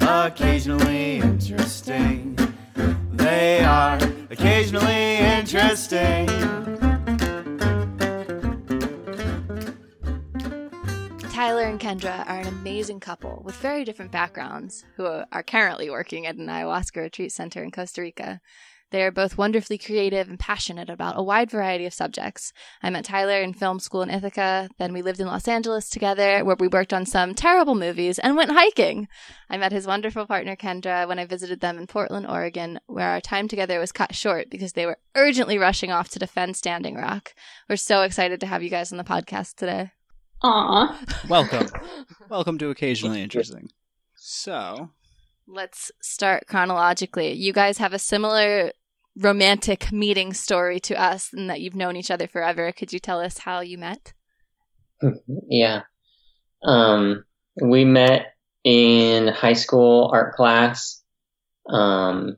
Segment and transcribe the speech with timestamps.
[0.00, 2.38] Occasionally interesting.
[3.10, 3.98] They are
[4.30, 6.28] occasionally interesting.
[11.30, 16.26] Tyler and Kendra are an amazing couple with very different backgrounds who are currently working
[16.26, 18.40] at an ayahuasca retreat center in Costa Rica.
[18.92, 22.52] They are both wonderfully creative and passionate about a wide variety of subjects.
[22.82, 26.44] I met Tyler in film school in Ithaca, then we lived in Los Angeles together,
[26.44, 29.08] where we worked on some terrible movies and went hiking.
[29.48, 33.20] I met his wonderful partner Kendra when I visited them in Portland, Oregon, where our
[33.22, 37.34] time together was cut short because they were urgently rushing off to defend Standing Rock.
[37.70, 39.92] We're so excited to have you guys on the podcast today.
[40.42, 41.02] Aw.
[41.30, 41.68] Welcome.
[42.28, 43.70] Welcome to Occasionally Interesting.
[44.16, 44.90] So,
[45.48, 47.32] Let's start chronologically.
[47.32, 48.72] You guys have a similar
[49.16, 52.72] romantic meeting story to us and that you've known each other forever.
[52.72, 54.12] Could you tell us how you met?
[55.48, 55.82] Yeah.
[56.64, 57.24] Um,
[57.60, 61.02] we met in high school art class.
[61.68, 62.36] Um,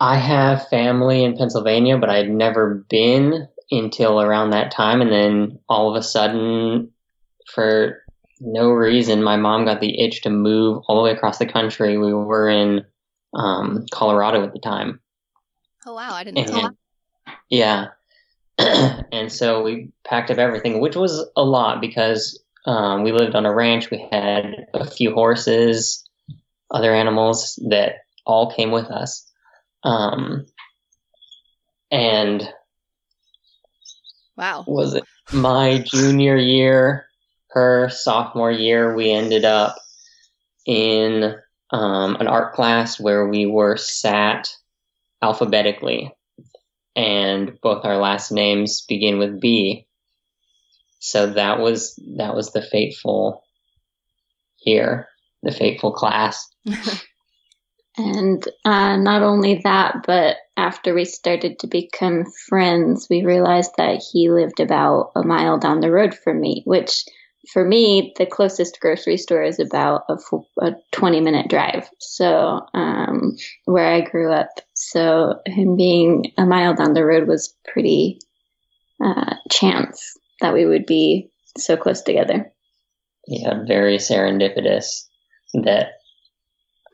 [0.00, 5.00] I have family in Pennsylvania, but I'd never been until around that time.
[5.00, 6.90] And then all of a sudden,
[7.52, 8.02] for
[8.40, 11.98] no reason, my mom got the itch to move all the way across the country.
[11.98, 12.84] We were in
[13.34, 15.00] um, Colorado at the time.
[15.86, 16.74] Oh wow, I didn't know that.
[17.50, 17.88] Yeah.
[19.12, 23.46] and so we packed up everything, which was a lot because um, we lived on
[23.46, 23.90] a ranch.
[23.90, 26.04] We had a few horses,
[26.70, 29.28] other animals that all came with us.
[29.82, 30.46] Um,
[31.90, 32.48] and
[34.36, 34.64] Wow.
[34.66, 37.06] was it my junior year,
[37.50, 39.76] her sophomore year, we ended up
[40.66, 41.34] in
[41.72, 44.54] um, an art class where we were sat
[45.22, 46.12] alphabetically,
[46.94, 49.86] and both our last names begin with B.
[51.00, 53.42] So that was that was the fateful
[54.64, 55.08] year,
[55.42, 56.48] the fateful class.
[57.98, 64.02] And uh, not only that, but after we started to become friends, we realized that
[64.12, 67.04] he lived about a mile down the road from me, which
[67.50, 70.16] for me, the closest grocery store is about a,
[70.60, 71.88] a 20 minute drive.
[71.98, 74.48] So, um, where I grew up.
[74.74, 78.20] So, him being a mile down the road was pretty
[79.02, 82.52] uh, chance that we would be so close together.
[83.26, 85.04] yeah, very serendipitous
[85.54, 85.92] that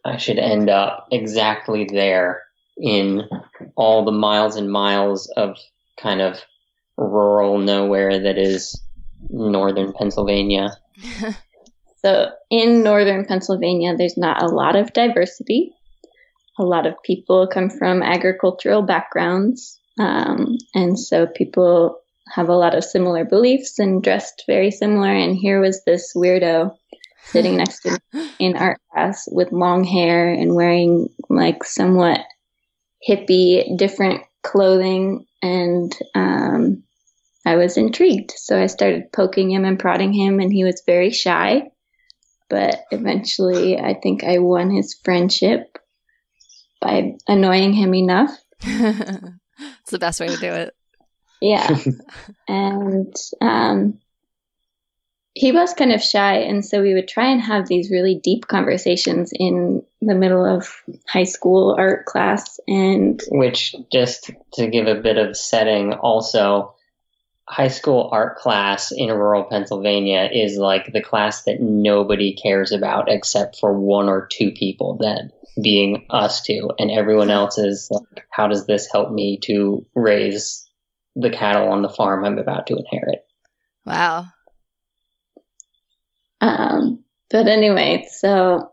[0.04, 2.42] I should end up exactly there
[2.76, 3.22] in
[3.76, 5.56] all the miles and miles of
[6.00, 6.40] kind of
[6.96, 8.80] rural nowhere that is
[9.30, 10.76] northern Pennsylvania.
[11.98, 15.72] So in northern Pennsylvania, there's not a lot of diversity.
[16.58, 19.80] A lot of people come from agricultural backgrounds.
[19.98, 22.00] Um, and so people
[22.32, 25.10] have a lot of similar beliefs and dressed very similar.
[25.10, 26.76] And here was this weirdo
[27.24, 32.20] sitting next to me in art class with long hair and wearing like somewhat
[33.08, 35.26] hippie, different clothing.
[35.42, 36.84] And um,
[37.46, 38.32] I was intrigued.
[38.36, 41.70] So I started poking him and prodding him, and he was very shy.
[42.48, 45.78] But eventually, I think I won his friendship
[46.80, 48.30] by annoying him enough.
[48.62, 50.74] it's the best way to do it.
[51.40, 51.78] Yeah.
[52.48, 54.00] and um,
[55.34, 56.38] he was kind of shy.
[56.38, 60.82] And so we would try and have these really deep conversations in the middle of
[61.08, 62.58] high school art class.
[62.66, 66.74] And which just to give a bit of setting also
[67.48, 73.10] high school art class in rural Pennsylvania is like the class that nobody cares about
[73.10, 78.26] except for one or two people that being us two and everyone else is like
[78.30, 80.68] how does this help me to raise
[81.16, 83.24] the cattle on the farm I'm about to inherit
[83.88, 84.26] Wow.
[86.42, 88.70] Um, but anyway, so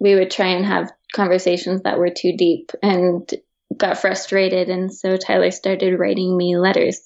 [0.00, 3.30] we would try and have conversations that were too deep and
[3.76, 4.68] got frustrated.
[4.68, 7.00] And so Tyler started writing me letters.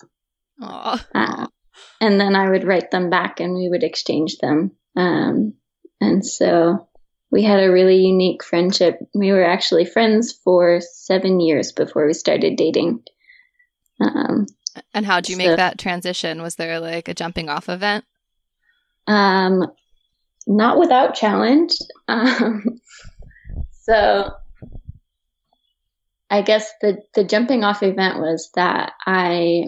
[0.60, 1.06] Aw.
[1.14, 1.46] Uh,
[2.00, 4.72] and then I would write them back and we would exchange them.
[4.96, 5.55] Um,
[6.00, 6.88] and so
[7.31, 8.99] we had a really unique friendship.
[9.14, 13.02] We were actually friends for seven years before we started dating.
[14.00, 14.46] Um,
[14.94, 16.43] And how'd you make that transition?
[16.43, 18.04] Was there like a jumping off event?
[19.06, 19.66] Um,
[20.46, 21.75] not without challenge.
[22.08, 22.81] Um,
[23.82, 24.31] so
[26.31, 29.66] I guess the the jumping off event was that I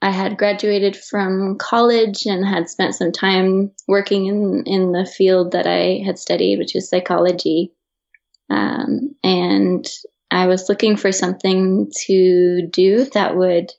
[0.00, 5.52] I had graduated from college and had spent some time working in in the field
[5.52, 7.72] that I had studied, which is psychology.
[8.48, 9.86] Um, and
[10.30, 13.72] I was looking for something to do that would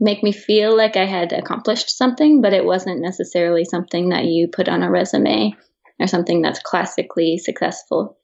[0.00, 4.48] make me feel like I had accomplished something, but it wasn't necessarily something that you
[4.48, 5.54] put on a resume
[6.00, 8.16] or something that's classically successful.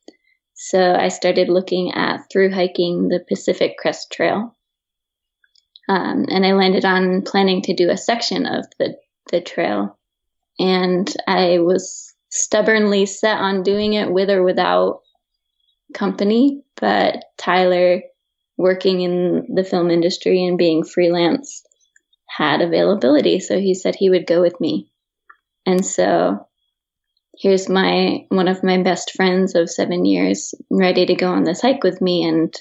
[0.54, 4.53] So I started looking at through hiking the Pacific Crest Trail.
[5.88, 8.96] Um, and I landed on planning to do a section of the,
[9.30, 9.98] the trail.
[10.58, 15.00] And I was stubbornly set on doing it with or without
[15.92, 16.62] company.
[16.76, 18.02] But Tyler,
[18.56, 21.62] working in the film industry and being freelance,
[22.28, 23.40] had availability.
[23.40, 24.90] So he said he would go with me.
[25.66, 26.46] And so
[27.38, 31.60] here's my one of my best friends of seven years ready to go on this
[31.60, 32.54] hike with me and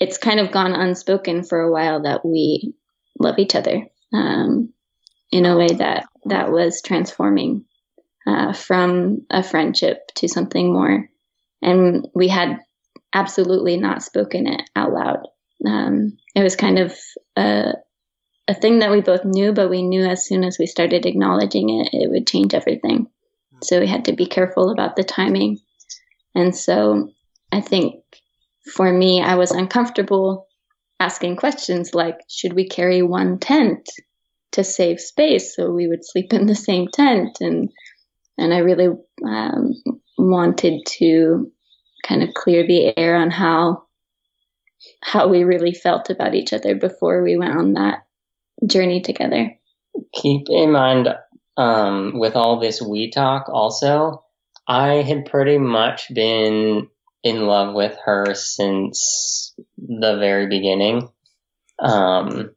[0.00, 2.74] it's kind of gone unspoken for a while that we
[3.18, 4.72] love each other um,
[5.30, 7.64] in a way that that was transforming
[8.26, 11.08] uh, from a friendship to something more.
[11.62, 12.58] And we had
[13.12, 15.26] absolutely not spoken it out loud.
[15.66, 16.96] Um, it was kind of
[17.36, 17.72] a,
[18.46, 21.68] a thing that we both knew but we knew as soon as we started acknowledging
[21.70, 23.08] it it would change everything.
[23.62, 25.58] So we had to be careful about the timing.
[26.34, 27.10] And so
[27.50, 28.04] I think
[28.68, 30.46] for me, I was uncomfortable
[31.00, 33.88] asking questions like, should we carry one tent
[34.52, 37.38] to save space so we would sleep in the same tent?
[37.40, 37.70] And,
[38.36, 38.88] and I really
[39.26, 39.74] um,
[40.16, 41.50] wanted to
[42.04, 43.84] kind of clear the air on how,
[45.02, 48.06] how we really felt about each other before we went on that
[48.66, 49.52] journey together.
[50.14, 51.08] Keep in mind,
[51.56, 54.24] um, with all this we talk also,
[54.66, 56.88] I had pretty much been
[57.22, 61.08] in love with her since the very beginning.
[61.78, 62.50] Um,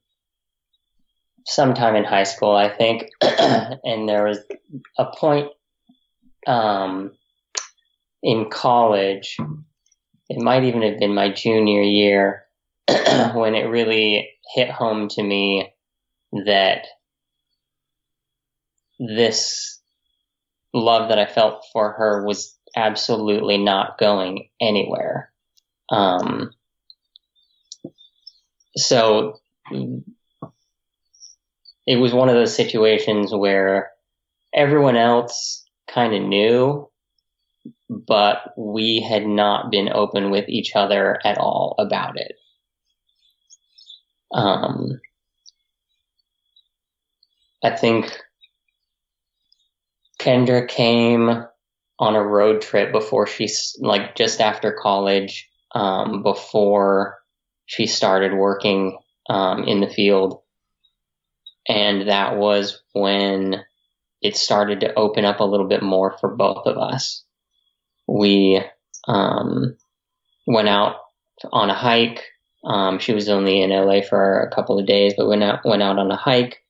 [1.46, 4.40] sometime in high school, I think, and there was
[4.98, 5.50] a point
[6.48, 7.12] um,
[8.24, 9.38] in college.
[10.30, 12.46] It might even have been my junior year
[12.88, 15.74] when it really hit home to me
[16.46, 16.86] that
[19.00, 19.80] this
[20.74, 25.32] love that I felt for her was absolutely not going anywhere.
[25.90, 26.52] Um,
[28.76, 29.40] so
[31.86, 33.92] it was one of those situations where
[34.54, 36.90] everyone else kind of knew,
[37.90, 42.36] but we had not been open with each other at all about it.
[44.34, 45.02] Um,
[47.64, 48.18] I think
[50.20, 51.46] Kendra came
[52.02, 57.20] on a road trip before she's like just after college, um, before
[57.68, 58.98] she started working
[59.30, 60.42] um, in the field.
[61.68, 63.64] And that was when
[64.20, 67.24] it started to open up a little bit more for both of us.
[68.08, 68.62] We
[69.08, 69.78] um,
[70.48, 70.96] went out
[71.54, 72.24] on a hike.
[72.64, 75.84] Um, she was only in LA for a couple of days, but went out went
[75.84, 76.64] out on a hike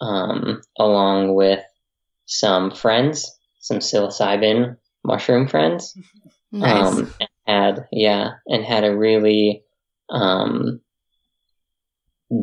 [0.00, 1.60] um, along with
[2.26, 5.96] some friends, some psilocybin mushroom friends.
[6.52, 6.98] Nice.
[6.98, 7.14] Um,
[7.46, 9.62] had yeah, and had a really
[10.08, 10.80] um,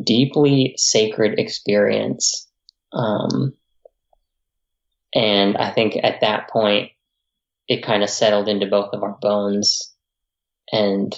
[0.02, 2.48] deeply sacred experience.
[2.90, 3.52] Um,
[5.14, 6.92] and I think at that point,
[7.68, 9.94] it kind of settled into both of our bones,
[10.72, 11.14] and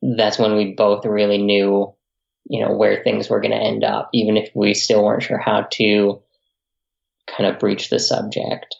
[0.00, 1.92] that's when we both really knew
[2.48, 5.38] you know, where things were going to end up, even if we still weren't sure
[5.38, 6.22] how to
[7.26, 8.76] kind of breach the subject.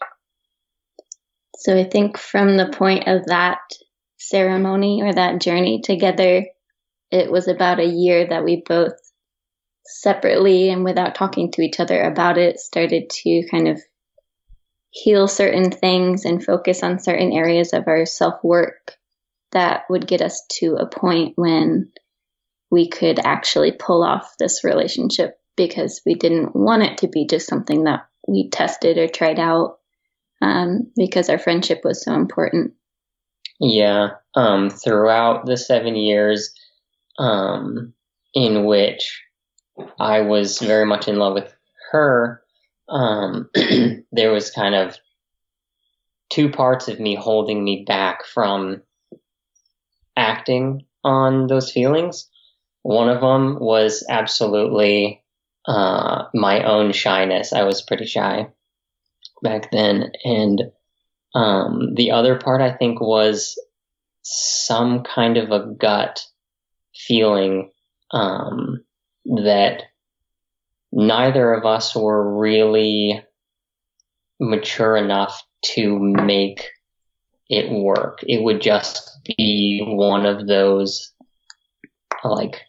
[1.58, 3.58] So I think from the point of that
[4.18, 6.46] ceremony or that journey together,
[7.10, 8.94] it was about a year that we both
[9.84, 13.80] separately and without talking to each other about it started to kind of
[14.90, 18.96] heal certain things and focus on certain areas of our self work
[19.52, 21.90] that would get us to a point when
[22.70, 27.46] we could actually pull off this relationship because we didn't want it to be just
[27.46, 29.78] something that we tested or tried out
[30.42, 32.74] um, because our friendship was so important.
[33.60, 34.10] Yeah.
[34.34, 36.52] Um, throughout the seven years
[37.18, 37.94] um,
[38.34, 39.22] in which
[39.98, 41.54] I was very much in love with
[41.90, 42.42] her,
[42.88, 43.48] um,
[44.12, 44.96] there was kind of
[46.30, 48.82] two parts of me holding me back from
[50.16, 52.28] acting on those feelings.
[52.82, 55.22] One of them was absolutely
[55.66, 57.52] uh, my own shyness.
[57.52, 58.48] I was pretty shy
[59.42, 60.12] back then.
[60.24, 60.62] And
[61.34, 63.58] um, the other part, I think, was
[64.22, 66.24] some kind of a gut
[66.94, 67.70] feeling
[68.10, 68.84] um,
[69.24, 69.84] that
[70.92, 73.22] neither of us were really
[74.40, 76.70] mature enough to make
[77.48, 78.20] it work.
[78.26, 81.12] It would just be one of those
[82.24, 82.62] like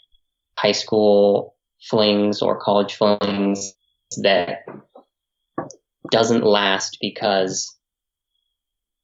[0.56, 3.74] high school flings or college flings
[4.22, 4.66] that
[6.12, 7.76] doesn't last because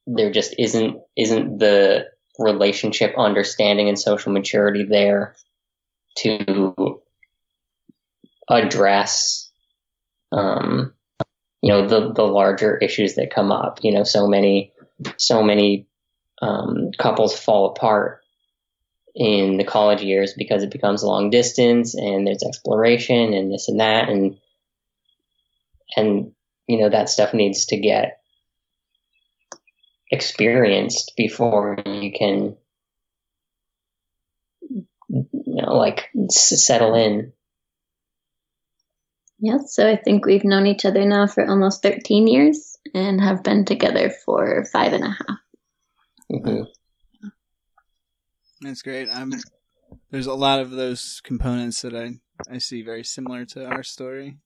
[0.07, 2.05] there just isn't isn't the
[2.39, 5.35] relationship understanding and social maturity there
[6.17, 7.01] to
[8.49, 9.51] address
[10.31, 10.93] um,
[11.61, 13.79] you know the the larger issues that come up.
[13.83, 14.71] You know so many
[15.17, 15.87] so many
[16.41, 18.22] um, couples fall apart
[19.15, 23.79] in the college years because it becomes long distance and there's exploration and this and
[23.79, 24.09] that.
[24.09, 24.37] And
[25.95, 26.31] and
[26.67, 28.19] you know that stuff needs to get
[30.11, 32.55] experienced before you can
[35.09, 37.33] you know like settle in.
[39.39, 43.43] Yeah so i think we've known each other now for almost 13 years and have
[43.43, 45.39] been together for five and a half.
[46.31, 46.63] Mm-hmm.
[48.63, 49.09] That's great.
[49.11, 49.33] I'm
[50.09, 54.37] there's a lot of those components that I I see very similar to our story.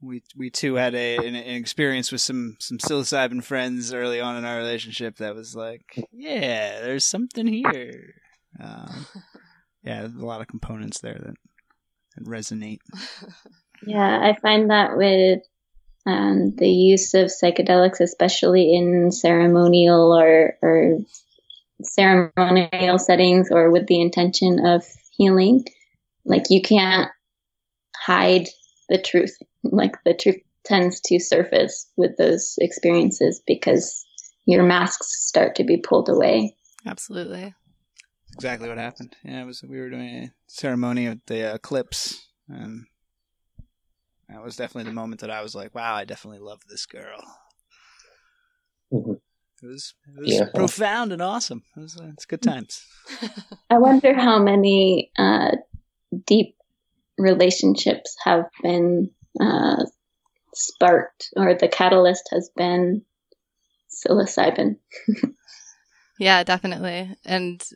[0.00, 4.36] We we too had a an, an experience with some some psilocybin friends early on
[4.36, 8.14] in our relationship that was like, yeah, there's something here.
[8.60, 9.06] Um,
[9.82, 11.34] yeah, there's a lot of components there that,
[12.16, 12.78] that resonate.
[13.86, 15.40] Yeah, I find that with
[16.06, 20.98] um, the use of psychedelics, especially in ceremonial or, or
[21.82, 24.84] ceremonial settings or with the intention of
[25.16, 25.64] healing,
[26.24, 27.10] like you can't
[27.96, 28.48] hide
[28.88, 29.36] the truth.
[29.66, 34.04] Like the truth tends to surface with those experiences because
[34.44, 36.54] your masks start to be pulled away.
[36.86, 37.54] Absolutely.
[38.34, 39.16] exactly what happened.
[39.24, 42.84] Yeah, it was we were doing a ceremony at the eclipse, and
[44.28, 47.22] that was definitely the moment that I was like, "Wow, I definitely love this girl."
[48.92, 49.12] Mm-hmm.
[49.64, 50.44] It was it was yeah.
[50.54, 51.62] profound and awesome.
[51.74, 52.84] It was uh, it's good times.
[53.70, 55.52] I wonder how many uh,
[56.26, 56.56] deep
[57.16, 59.84] relationships have been uh,
[60.54, 63.06] sparked, or the catalyst has been
[63.88, 64.76] psilocybin.
[66.18, 67.66] yeah, definitely, and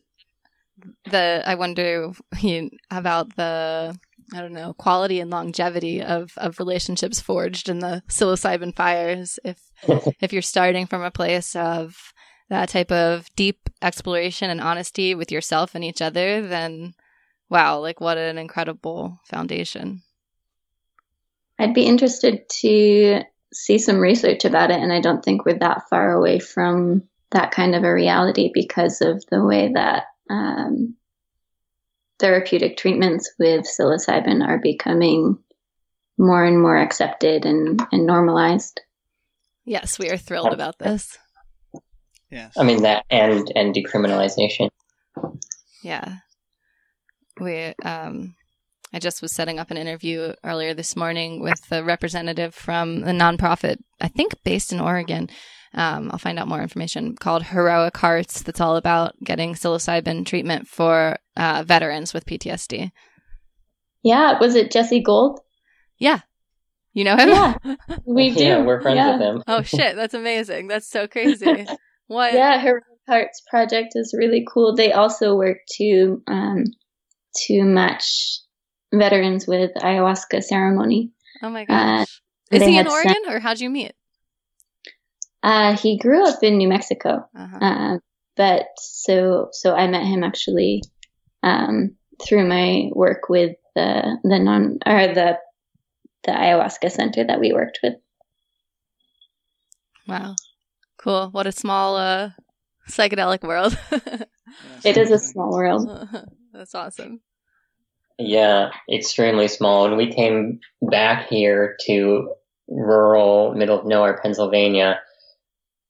[1.11, 2.12] the I wonder
[2.90, 3.99] about the
[4.35, 9.39] I don't know, quality and longevity of, of relationships forged in the psilocybin fires.
[9.45, 9.59] If
[10.21, 12.13] if you're starting from a place of
[12.51, 16.95] that type of deep exploration and honesty with yourself and each other, then
[17.49, 20.03] wow, like what an incredible foundation.
[21.59, 25.89] I'd be interested to see some research about it, and I don't think we're that
[25.89, 30.95] far away from that kind of a reality because of the way that um,
[32.19, 35.39] therapeutic treatments with psilocybin are becoming
[36.19, 38.81] more and more accepted and, and normalized.
[39.65, 41.17] Yes, we are thrilled about this.
[42.31, 42.55] Yes.
[42.59, 44.69] I mean that and and decriminalization.
[45.83, 46.17] Yeah.
[47.41, 48.35] We um
[48.93, 53.11] I just was setting up an interview earlier this morning with a representative from a
[53.11, 55.29] nonprofit, I think based in Oregon,
[55.75, 60.67] um, I'll find out more information called Heroic Hearts that's all about getting psilocybin treatment
[60.67, 62.91] for uh, veterans with PTSD.
[64.03, 65.41] Yeah, was it Jesse Gould?
[65.99, 66.21] Yeah.
[66.95, 67.29] You know him?
[67.29, 67.57] Yeah,
[68.05, 68.45] we do.
[68.45, 69.13] Yeah, we're friends yeah.
[69.13, 69.43] with him.
[69.47, 70.69] oh shit, that's amazing.
[70.69, 71.67] That's so crazy.
[72.09, 72.33] What?
[72.33, 74.75] Yeah, Heroic Hearts project is really cool.
[74.75, 76.65] They also work to um,
[77.47, 78.41] to match
[78.93, 81.13] veterans with ayahuasca ceremony.
[81.43, 82.23] Oh my gosh.
[82.51, 83.93] Uh, Is he in Oregon sent- or how'd you meet?
[85.42, 87.59] Uh, he grew up in New Mexico, Uh-huh.
[87.61, 87.99] uh,
[88.37, 90.83] but so so I met him actually
[91.42, 95.38] um, through my work with the the non or the
[96.25, 97.95] the ayahuasca center that we worked with.
[100.07, 100.35] Wow.
[100.99, 101.28] Cool.
[101.30, 102.30] What a small uh,
[102.88, 103.78] psychedelic world.
[104.85, 105.88] It is a small world.
[106.52, 107.21] That's awesome.
[108.18, 109.88] Yeah, extremely small.
[109.88, 112.33] When we came back here to
[112.66, 114.99] rural, middle of nowhere Pennsylvania, w-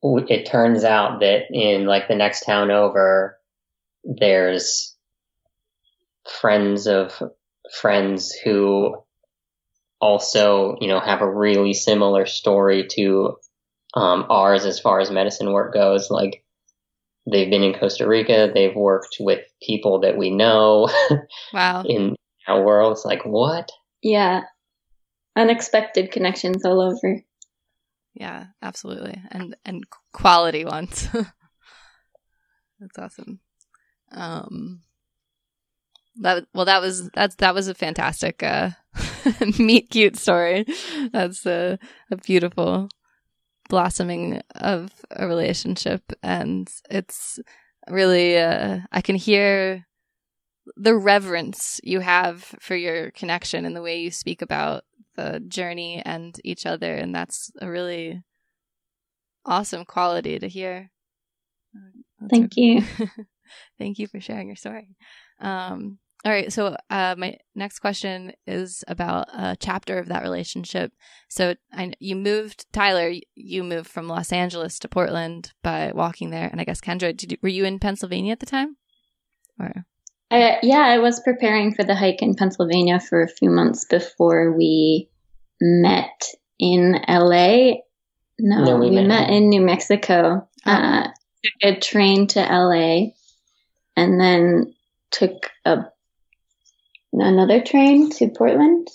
[0.02, 3.38] it turns out that in like the next town over,
[4.04, 4.94] there's
[6.40, 7.20] friends of
[7.80, 8.94] friends who
[10.00, 13.36] also, you know, have a really similar story to
[13.94, 16.10] um, ours as far as medicine work goes.
[16.10, 16.44] Like
[17.30, 20.88] they've been in Costa Rica, they've worked with people that we know
[21.52, 21.82] Wow.
[21.84, 22.14] in
[22.46, 22.92] our world.
[22.92, 23.70] It's like, what?
[24.02, 24.42] Yeah,
[25.34, 27.22] unexpected connections all over.
[28.18, 29.22] Yeah, absolutely.
[29.30, 31.08] And and quality ones.
[32.80, 33.38] That's awesome.
[34.10, 34.80] Um
[36.16, 38.70] that well that was that's that was a fantastic uh
[39.58, 40.64] meet cute story.
[41.12, 41.78] That's a,
[42.10, 42.88] a beautiful
[43.68, 47.38] blossoming of a relationship and it's
[47.88, 49.86] really uh I can hear
[50.76, 54.84] the reverence you have for your connection and the way you speak about
[55.16, 58.22] the journey and each other, and that's a really
[59.44, 60.90] awesome quality to hear.
[62.20, 62.82] That's Thank you.
[63.78, 64.88] Thank you for sharing your story.
[65.40, 70.92] Um, all right, so uh, my next question is about a chapter of that relationship.
[71.28, 73.12] So I, you moved, Tyler.
[73.36, 77.32] You moved from Los Angeles to Portland by walking there, and I guess Kendra, did
[77.32, 78.76] you, were you in Pennsylvania at the time?
[79.60, 79.84] Or
[80.30, 84.52] Uh, yeah, I was preparing for the hike in Pennsylvania for a few months before
[84.52, 85.08] we
[85.60, 86.22] met
[86.58, 87.78] in LA.
[88.38, 90.46] No, No, we we, met met, in- New Mexico.
[90.66, 90.70] Oh.
[90.70, 93.12] Uh, took a train to LA
[93.96, 94.74] and then
[95.10, 95.86] took a
[97.12, 98.86] another train to Portland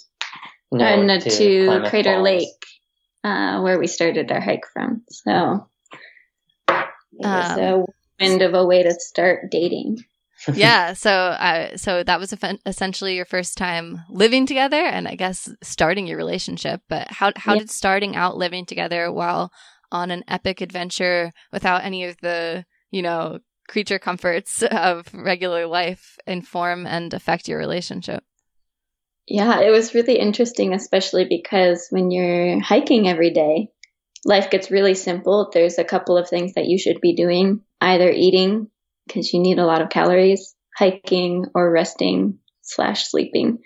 [0.71, 2.23] No, and uh, to, Klamath Crater Falls.
[2.23, 2.65] Lake,
[3.23, 5.03] uh, where we started our hike from.
[5.09, 5.67] So
[6.69, 7.85] it was Um, a
[8.23, 10.03] wind of a way to start dating.
[10.53, 12.33] yeah, so uh, so that was
[12.65, 16.81] essentially your first time living together, and I guess starting your relationship.
[16.89, 19.51] But how how did starting out living together while
[19.91, 26.17] on an epic adventure without any of the you know creature comforts of regular life
[26.27, 28.23] inform and affect your relationship?
[29.27, 33.69] Yeah, it was really interesting, especially because when you're hiking every day,
[34.25, 35.49] life gets really simple.
[35.53, 38.67] There's a couple of things that you should be doing either eating,
[39.07, 43.59] because you need a lot of calories, hiking, or resting slash sleeping.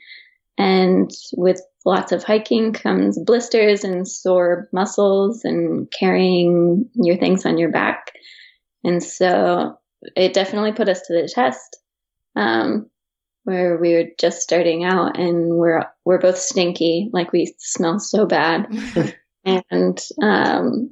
[0.57, 7.57] And with lots of hiking comes blisters and sore muscles and carrying your things on
[7.57, 8.11] your back.
[8.83, 9.77] And so
[10.15, 11.77] it definitely put us to the test.
[12.35, 12.89] Um,
[13.47, 18.25] where we were just starting out and we're we're both stinky, like we smell so
[18.25, 18.67] bad.
[19.45, 20.91] and um,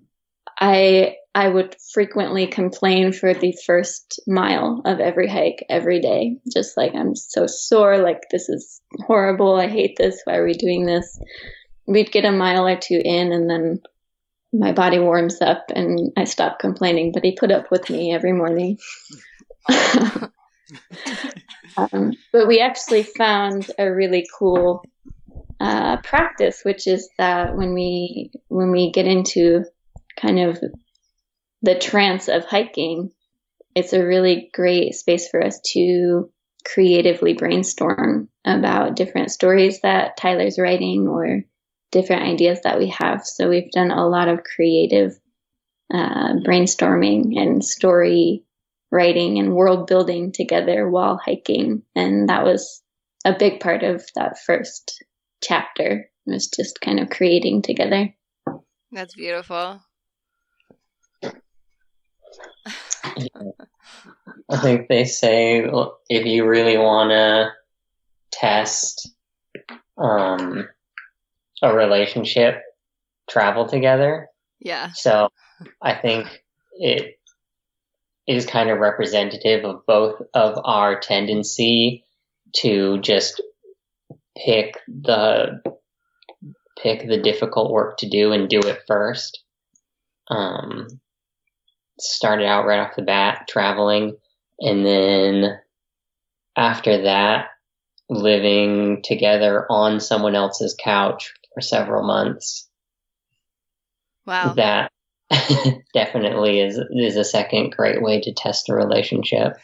[0.57, 6.77] I I would frequently complain for the first mile of every hike every day, just
[6.77, 10.85] like I'm so sore, like this is horrible, I hate this, why are we doing
[10.85, 11.19] this?
[11.85, 13.81] We'd get a mile or two in and then
[14.53, 18.31] my body warms up and I stop complaining, but he put up with me every
[18.31, 18.77] morning.
[21.75, 24.85] um, but we actually found a really cool
[25.59, 29.65] uh, practice, which is that when we when we get into
[30.15, 30.63] kind of
[31.65, 33.11] the trance of hiking,
[33.75, 36.31] it's a really great space for us to
[36.63, 41.41] creatively brainstorm about different stories that Tyler's writing or
[41.91, 43.25] different ideas that we have.
[43.25, 45.19] So we've done a lot of creative
[45.93, 48.43] uh, brainstorming and story
[48.91, 51.81] writing and world building together while hiking.
[51.95, 52.83] And that was
[53.25, 55.03] a big part of that first
[55.43, 58.13] chapter was just kind of creating together.
[58.91, 59.81] That's beautiful.
[64.49, 65.69] I think they say
[66.09, 67.51] if you really want to
[68.31, 69.09] test
[69.97, 70.67] um,
[71.61, 72.61] a relationship,
[73.29, 74.27] travel together.
[74.59, 74.91] Yeah.
[74.93, 75.29] So
[75.81, 76.27] I think
[76.73, 77.19] it
[78.27, 82.05] is kind of representative of both of our tendency
[82.57, 83.41] to just
[84.37, 85.61] pick the
[86.81, 89.43] pick the difficult work to do and do it first.
[90.27, 90.87] Um,
[91.99, 94.17] started out right off the bat traveling,
[94.59, 95.59] and then
[96.55, 97.47] after that,
[98.09, 102.67] living together on someone else's couch for several months.
[104.25, 104.53] Wow.
[104.53, 104.91] That
[105.93, 109.57] definitely is is a second great way to test a relationship.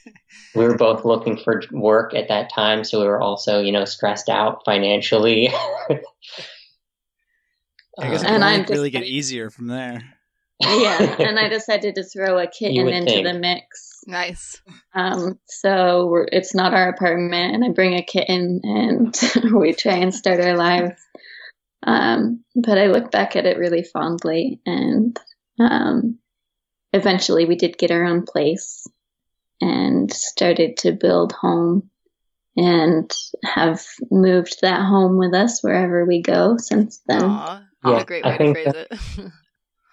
[0.54, 3.84] we were both looking for work at that time, so we were also, you know,
[3.84, 5.48] stressed out financially.
[8.00, 10.17] I guess it can And only I'm just really get easier from there.
[10.60, 13.26] Yeah, and I decided to throw a kitten into think.
[13.26, 14.00] the mix.
[14.06, 14.60] Nice.
[14.94, 19.14] Um, so we're, it's not our apartment, and I bring a kitten, and
[19.54, 21.00] we try and start our lives.
[21.86, 25.18] Um, but I look back at it really fondly, and
[25.60, 26.18] um,
[26.92, 28.86] eventually we did get our own place
[29.60, 31.90] and started to build home,
[32.56, 33.12] and
[33.44, 37.22] have moved that home with us wherever we go since then.
[37.22, 37.62] Aw.
[37.84, 38.86] Yeah, a great I way to think phrase
[39.18, 39.32] it.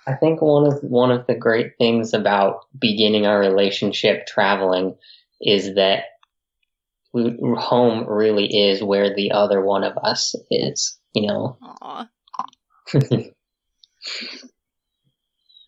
[0.07, 4.95] I think one of one of the great things about beginning our relationship traveling
[5.41, 6.03] is that
[7.13, 11.57] we, home really is where the other one of us is, you know.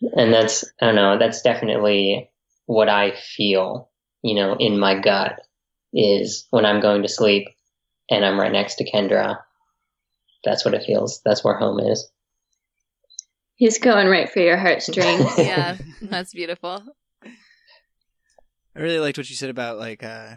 [0.02, 2.30] And that's I don't know, that's definitely
[2.66, 3.90] what I feel,
[4.22, 5.42] you know, in my gut
[5.94, 7.48] is when I'm going to sleep
[8.10, 9.40] and I'm right next to Kendra.
[10.44, 11.22] That's what it feels.
[11.26, 12.10] That's where home is.
[13.58, 15.26] He's going right for your heartstrings.
[15.38, 16.84] Yeah, that's beautiful.
[17.24, 20.36] I really liked what you said about like uh,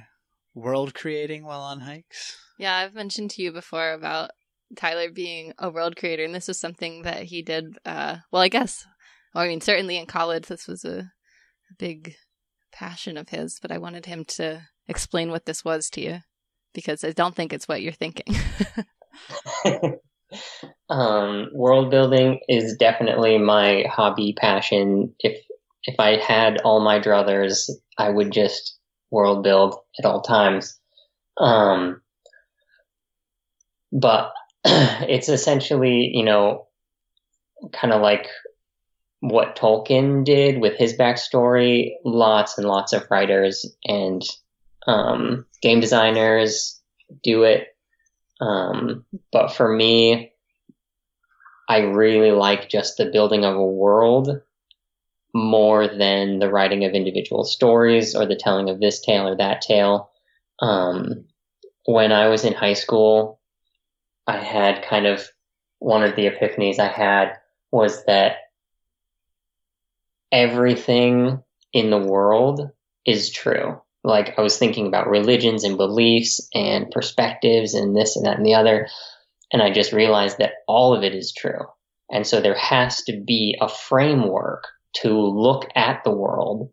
[0.54, 2.38] world creating while on hikes?
[2.58, 4.30] Yeah, I've mentioned to you before about
[4.76, 7.78] Tyler being a world creator, and this was something that he did.
[7.84, 8.86] Uh, well, I guess,
[9.34, 10.98] well, I mean, certainly in college, this was a,
[11.70, 12.14] a big
[12.72, 13.58] passion of his.
[13.60, 16.18] But I wanted him to explain what this was to you
[16.72, 18.34] because I don't think it's what you're thinking.
[20.88, 25.14] um, world building is definitely my hobby passion.
[25.20, 25.44] If
[25.84, 28.78] if I had all my druthers, I would just
[29.10, 30.78] world build at all times.
[31.38, 32.02] Um,
[33.92, 34.32] but
[34.64, 36.68] it's essentially, you know,
[37.72, 38.28] kind of like
[39.20, 41.92] what Tolkien did with his backstory.
[42.04, 44.22] Lots and lots of writers and
[44.86, 46.80] um, game designers
[47.22, 47.68] do it.
[48.40, 50.32] Um, but for me,
[51.68, 54.40] I really like just the building of a world
[55.32, 59.60] more than the writing of individual stories or the telling of this tale or that
[59.60, 60.10] tale.
[60.58, 61.26] Um,
[61.84, 63.40] when I was in high school,
[64.26, 65.28] I had kind of
[65.78, 67.34] one of the epiphanies I had
[67.70, 68.36] was that
[70.32, 72.70] everything in the world
[73.06, 73.80] is true.
[74.02, 78.46] Like I was thinking about religions and beliefs and perspectives and this and that and
[78.46, 78.88] the other.
[79.52, 81.66] And I just realized that all of it is true.
[82.10, 84.64] And so there has to be a framework
[85.02, 86.70] to look at the world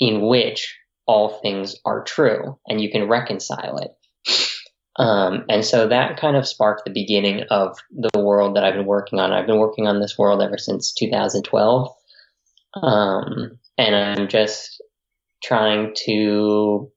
[0.00, 3.90] in which all things are true and you can reconcile it.
[4.96, 8.86] Um, and so that kind of sparked the beginning of the world that I've been
[8.86, 9.32] working on.
[9.32, 11.92] I've been working on this world ever since 2012.
[12.74, 14.82] Um, and I'm just
[15.44, 16.90] trying to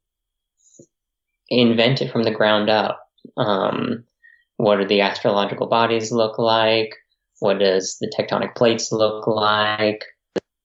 [1.50, 3.04] invent it from the ground up.
[3.36, 4.04] Um,
[4.58, 6.96] what do the astrological bodies look like?
[7.40, 10.04] What does the tectonic plates look like?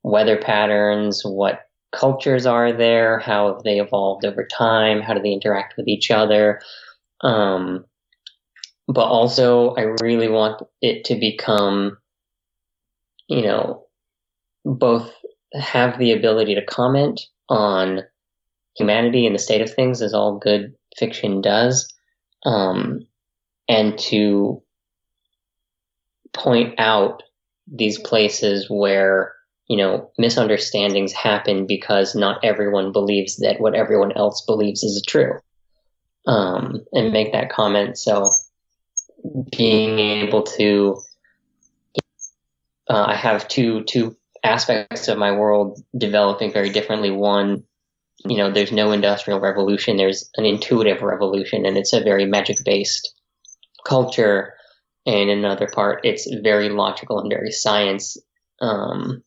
[0.03, 1.61] Weather patterns, what
[1.93, 3.19] cultures are there?
[3.19, 5.01] How have they evolved over time?
[5.01, 6.61] How do they interact with each other?
[7.21, 7.85] Um,
[8.89, 11.99] but also, I really want it to become,
[13.29, 13.87] you know,
[14.65, 15.13] both
[15.53, 17.21] have the ability to comment
[17.53, 18.03] on
[18.77, 21.93] humanity and the state of things, as all good fiction does,
[22.45, 23.07] um,
[23.69, 24.63] and to
[26.33, 27.23] point out
[27.71, 29.35] these places where
[29.69, 35.39] you know misunderstandings happen because not everyone believes that what everyone else believes is true.
[36.27, 37.99] Um, and make that comment.
[37.99, 38.25] So
[39.57, 40.97] being able to
[42.89, 47.11] uh, i have two two aspects of my world developing very differently.
[47.11, 47.65] One
[48.25, 52.59] you know there's no industrial revolution there's an intuitive revolution and it's a very magic
[52.65, 53.15] based
[53.85, 54.55] culture.
[55.05, 58.17] And another part it's very logical and very science
[58.61, 59.25] um,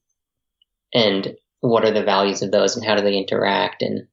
[0.94, 3.82] and what are the values of those and how do they interact?
[3.82, 4.08] And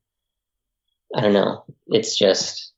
[1.15, 2.73] i don't know it's just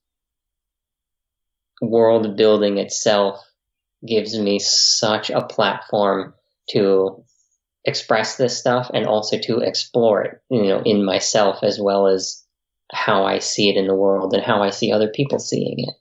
[1.81, 3.41] world building itself
[4.07, 6.35] gives me such a platform
[6.71, 7.25] to
[7.85, 12.42] express this stuff and also to explore it you know in myself as well as
[12.92, 15.94] how i see it in the world and how i see other people seeing it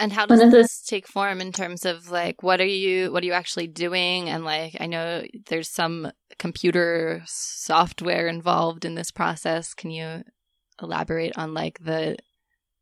[0.00, 3.26] and how does this take form in terms of like what are you what are
[3.26, 9.74] you actually doing and like I know there's some computer software involved in this process.
[9.74, 10.24] Can you
[10.82, 12.16] elaborate on like the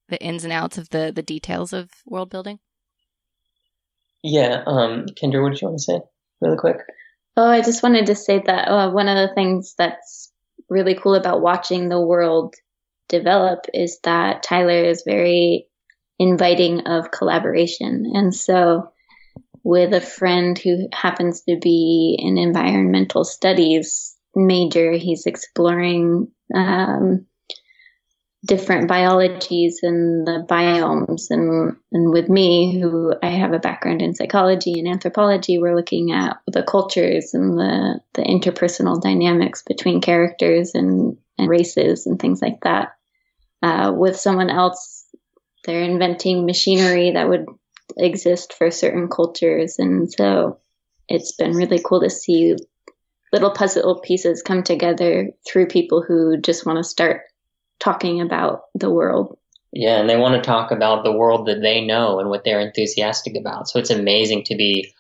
[0.09, 2.61] the ins and outs of the the details of world building?
[4.23, 6.01] Yeah, um Kendra, what did you want to say
[6.41, 6.79] really quick?
[7.41, 10.33] Oh, I just wanted to say that uh, one of the things that's
[10.69, 12.57] really cool about watching the world
[13.09, 15.69] develop is that Tyler is very
[16.19, 18.11] inviting of collaboration.
[18.13, 18.91] And so
[19.63, 27.27] with a friend who happens to be an environmental studies major, he's exploring um,
[28.47, 31.27] different biologies and the biomes.
[31.31, 36.13] And, and with me, who I have a background in psychology and anthropology, we're looking
[36.13, 42.41] at the cultures and the, the interpersonal dynamics between characters and, and races and things
[42.41, 42.95] like that.
[43.61, 44.99] Uh, with someone else
[45.69, 47.45] they're inventing machinery that would
[47.99, 49.79] exist for certain cultures.
[49.79, 50.61] And so
[51.09, 52.57] it's been really cool to see
[53.33, 57.23] little puzzle pieces come together through people who just want to start
[57.79, 59.39] talking about the world.
[59.73, 62.61] Yeah, and they want to talk about the world that they know and what they're
[62.61, 63.69] enthusiastic about.
[63.69, 64.95] So it's amazing to be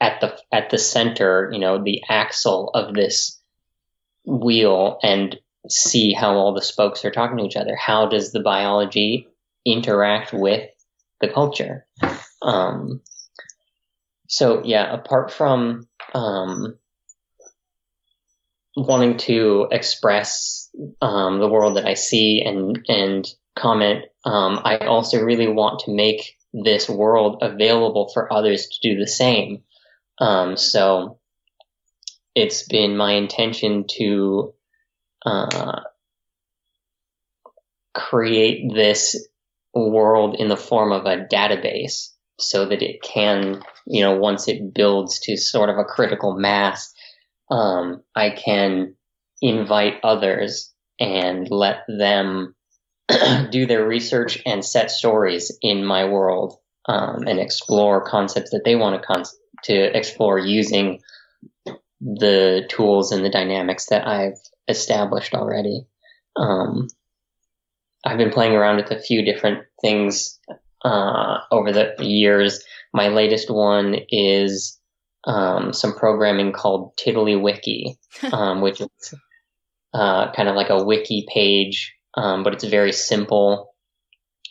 [0.00, 3.38] at the at the center, you know, the axle of this
[4.24, 7.76] wheel and see how all the spokes are talking to each other.
[7.76, 9.28] How does the biology
[9.64, 10.68] interact with
[11.20, 11.86] the culture.
[12.42, 13.00] Um,
[14.28, 16.78] so yeah, apart from um,
[18.76, 20.67] wanting to express
[21.00, 24.04] um, the world that I see and and comment.
[24.24, 29.06] Um, I also really want to make this world available for others to do the
[29.06, 29.62] same.
[30.18, 31.18] Um, so
[32.34, 34.54] it's been my intention to
[35.24, 35.80] uh,
[37.94, 39.28] create this
[39.74, 44.72] world in the form of a database so that it can, you know, once it
[44.72, 46.92] builds to sort of a critical mass,
[47.50, 48.94] um, I can
[49.40, 52.54] invite others and let them
[53.50, 58.76] do their research and set stories in my world um, and explore concepts that they
[58.76, 59.24] want to con-
[59.64, 61.00] to explore using
[62.00, 65.86] the tools and the dynamics that I've established already.
[66.36, 66.88] Um,
[68.04, 70.38] I've been playing around with a few different things
[70.84, 72.62] uh, over the years.
[72.94, 74.78] My latest one is
[75.24, 77.96] um, some programming called TiddlyWiki,
[78.32, 79.14] um, which is
[79.94, 83.74] uh, kind of like a wiki page, um, but it's very simple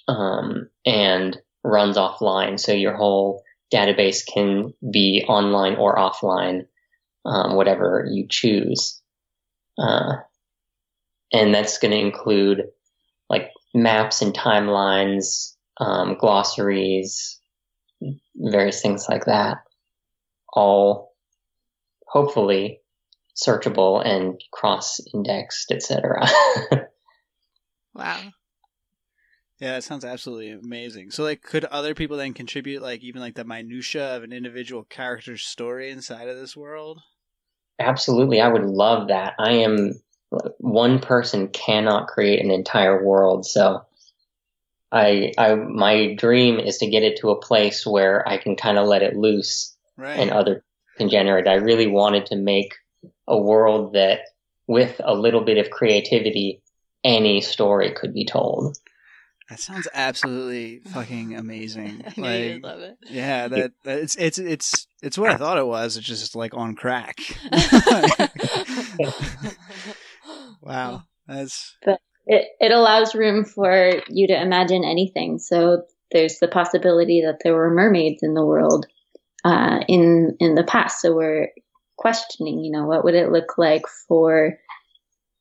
[0.07, 2.59] um, and runs offline.
[2.59, 6.65] So your whole database can be online or offline,
[7.25, 9.01] um, whatever you choose.
[9.77, 10.17] Uh,
[11.33, 12.63] and that's going to include
[13.29, 17.39] like maps and timelines, um, glossaries,
[18.35, 19.57] various things like that.
[20.53, 21.13] All
[22.07, 22.79] hopefully
[23.37, 26.25] searchable and cross-indexed, etc.
[27.93, 28.31] wow.
[29.59, 31.09] Yeah, that sounds absolutely amazing.
[31.11, 34.83] So, like, could other people then contribute, like, even like the minutia of an individual
[34.83, 37.01] character's story inside of this world?
[37.79, 39.33] Absolutely, I would love that.
[39.39, 39.93] I am
[40.59, 43.81] one person cannot create an entire world, so
[44.91, 48.77] I, I, my dream is to get it to a place where I can kind
[48.77, 50.19] of let it loose Right.
[50.19, 50.63] and other
[50.97, 51.47] can generate.
[51.47, 52.73] I really wanted to make
[53.27, 54.19] a world that,
[54.67, 56.61] with a little bit of creativity,
[57.03, 58.77] any story could be told.
[59.49, 62.03] that sounds absolutely fucking amazing.
[62.17, 62.97] I knew like, love it.
[63.09, 65.97] yeah, that, that it's it's it's it's what I thought it was.
[65.97, 67.17] It's just like on crack.
[70.61, 75.39] wow, that's But It, it allows room for you to imagine anything.
[75.39, 78.85] So there's the possibility that there were mermaids in the world
[79.45, 81.01] uh, in in the past.
[81.01, 81.49] So we're
[82.07, 84.57] questioning, you know, what would it look like for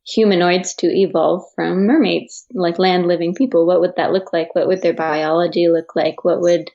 [0.04, 3.66] humanoids to evolve from mermaids, like land living people?
[3.66, 4.52] What would that look like?
[4.52, 6.24] What would their biology look like?
[6.24, 6.68] What would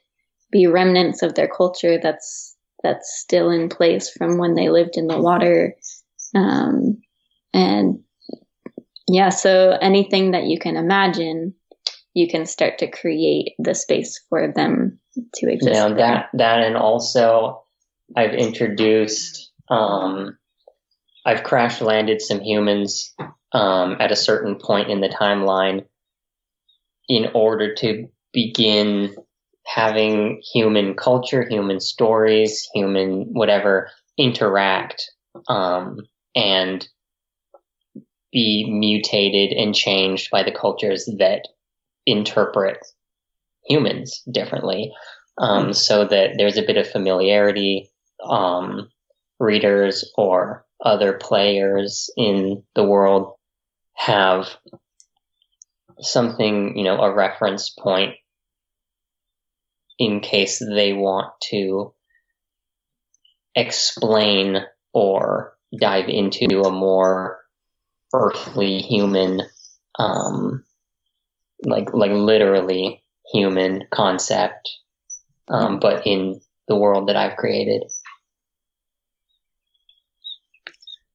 [0.49, 5.08] be remnants of their culture that's that's still in place from when they lived in
[5.08, 5.75] the water?
[6.34, 7.01] Um,
[7.54, 7.99] and
[9.10, 11.54] yeah, so anything that you can imagine,
[12.13, 15.01] you can start to create the space for them
[15.36, 15.73] to exist.
[15.73, 15.95] There.
[15.95, 17.62] that that and also
[18.15, 20.38] I've introduced um,
[21.25, 23.13] I've crash landed some humans
[23.53, 25.86] um, at a certain point in the timeline
[27.07, 29.15] in order to begin
[29.65, 35.10] having human culture, human stories, human whatever interact
[35.47, 35.99] um,
[36.36, 36.88] and
[38.31, 41.47] be mutated and changed by the cultures that
[42.05, 42.77] interpret
[43.65, 44.91] humans differently
[45.38, 47.89] um, so that there's a bit of familiarity.
[48.23, 48.89] Um,
[49.41, 53.34] readers or other players in the world
[53.93, 54.47] have
[55.99, 58.15] something, you know, a reference point
[59.97, 61.93] in case they want to
[63.56, 64.58] explain
[64.93, 67.39] or dive into a more
[68.13, 69.41] earthly human,
[69.99, 70.63] um,
[71.63, 74.69] like, like literally human concept,
[75.47, 77.84] um, but in the world that I've created.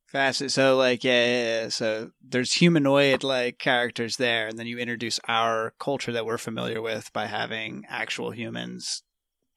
[0.07, 0.53] Facet.
[0.53, 5.19] So like yeah, yeah, yeah, so there's humanoid like characters there, and then you introduce
[5.27, 9.03] our culture that we're familiar with by having actual humans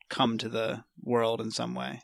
[0.09, 2.01] come to the world in some way.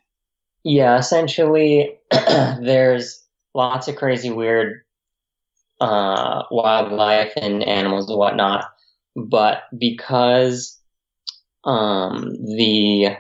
[0.63, 3.23] Yeah, essentially, there's
[3.55, 4.81] lots of crazy, weird
[5.81, 8.65] uh, wildlife and animals and whatnot,
[9.15, 10.79] but because
[11.63, 13.17] um, the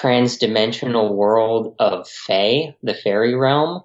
[0.00, 3.82] transdimensional world of Fae, the fairy realm,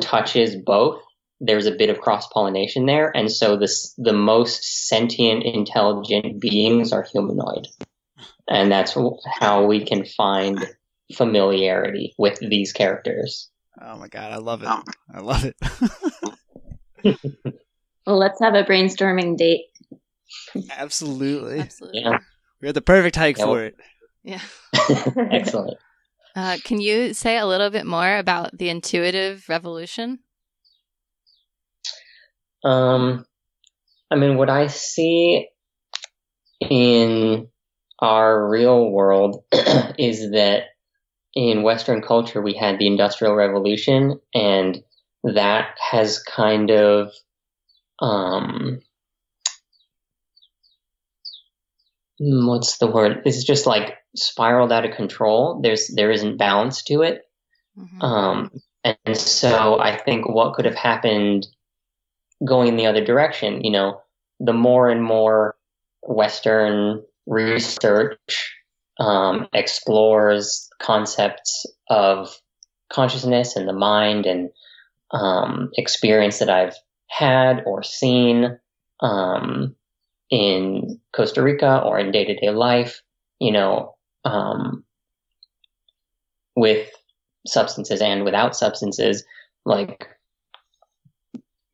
[0.00, 1.02] touches both.
[1.40, 6.92] There's a bit of cross pollination there, and so this the most sentient, intelligent beings
[6.92, 7.68] are humanoid,
[8.48, 8.96] and that's
[9.38, 10.66] how we can find
[11.14, 13.50] familiarity with these characters.
[13.80, 14.68] Oh my god, I love it!
[15.14, 15.56] I love it.
[18.06, 19.64] Well, let's have a brainstorming date.
[20.70, 22.00] Absolutely, Absolutely.
[22.02, 22.18] Yeah,
[22.60, 23.74] we had the perfect hike Yeah, for well- it.
[24.26, 24.40] Yeah.
[25.30, 25.78] excellent.
[26.34, 30.18] Uh, can you say a little bit more about the intuitive revolution?
[32.62, 33.24] Um,
[34.10, 35.48] I mean, what I see
[36.60, 37.48] in
[38.00, 39.44] our real world
[39.98, 40.64] is that
[41.34, 44.82] in Western culture, we had the Industrial Revolution, and
[45.22, 47.12] that has kind of
[48.00, 48.80] um,
[52.18, 53.22] what's the word?
[53.24, 55.60] It's just like spiraled out of control.
[55.62, 57.22] There's there isn't balance to it.
[57.78, 58.02] Mm-hmm.
[58.02, 58.50] Um,
[58.84, 61.46] and so I think what could have happened
[62.44, 64.00] going in the other direction, you know,
[64.40, 65.56] the more and more
[66.02, 68.54] Western research
[68.98, 72.34] um, explores concepts of
[72.90, 74.50] consciousness and the mind and
[75.10, 76.76] um, experience that I've
[77.08, 78.58] had or seen
[79.00, 79.74] um,
[80.30, 83.02] in Costa Rica or in day to day life,
[83.38, 84.84] you know, um,
[86.54, 86.88] with
[87.46, 89.24] substances and without substances,
[89.64, 90.08] like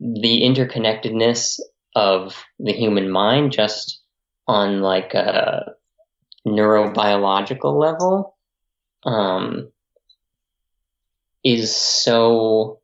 [0.00, 1.60] the interconnectedness
[1.94, 4.00] of the human mind just
[4.48, 5.74] on like a
[6.46, 8.36] neurobiological level
[9.04, 9.70] um,
[11.44, 12.80] is so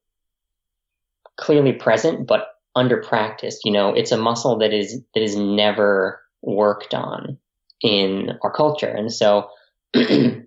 [1.36, 6.20] clearly present but under practiced you know it's a muscle that is that is never
[6.42, 7.38] worked on
[7.82, 9.48] in our culture and so
[9.94, 10.46] you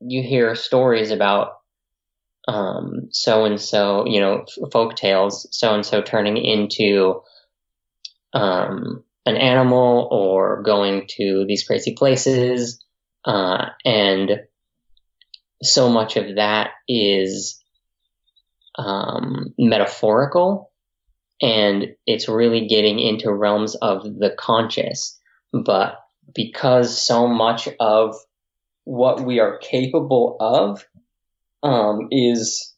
[0.00, 1.54] hear stories about
[2.46, 7.22] um, so and so, you know, folk tales, so and so turning into
[8.32, 12.84] um, an animal or going to these crazy places.
[13.24, 14.42] Uh, and
[15.62, 17.62] so much of that is
[18.76, 20.70] um, metaphorical
[21.42, 25.18] and it's really getting into realms of the conscious.
[25.52, 25.98] But
[26.34, 28.16] because so much of
[28.84, 30.86] what we are capable of
[31.62, 32.74] um, is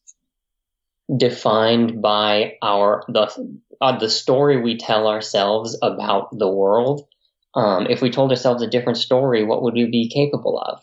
[1.14, 7.06] defined by our the uh, the story we tell ourselves about the world.
[7.54, 10.82] Um, if we told ourselves a different story, what would we be capable of?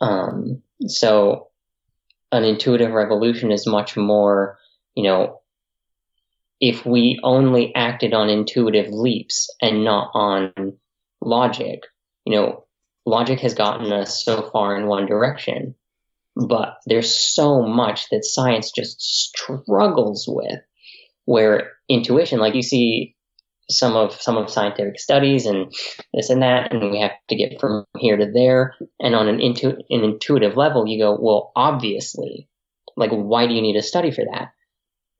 [0.00, 1.48] Um, so,
[2.30, 4.58] an intuitive revolution is much more,
[4.94, 5.40] you know,
[6.64, 10.52] if we only acted on intuitive leaps and not on
[11.20, 11.80] logic,
[12.24, 12.64] you know,
[13.04, 15.74] logic has gotten us so far in one direction
[16.36, 20.60] but there's so much that science just struggles with
[21.26, 23.14] where intuition like you see
[23.70, 25.72] some of some of scientific studies and
[26.12, 28.74] this and that and we have to get from here to there.
[29.00, 32.48] And on an, intu- an intuitive level you go well obviously
[32.96, 34.52] like why do you need a study for that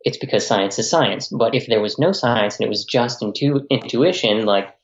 [0.04, 3.22] it's because science is science but if there was no science and it was just
[3.22, 4.74] intu- intuition like